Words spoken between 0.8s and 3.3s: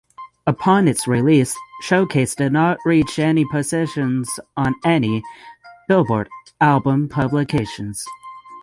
its release "Showcase" did not reach